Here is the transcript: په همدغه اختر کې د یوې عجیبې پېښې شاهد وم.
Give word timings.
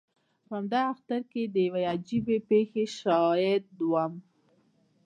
په 0.47 0.53
همدغه 0.59 0.87
اختر 0.93 1.21
کې 1.31 1.41
د 1.45 1.55
یوې 1.67 1.83
عجیبې 1.93 2.37
پېښې 2.49 2.83
شاهد 2.99 3.63
وم. 3.91 4.13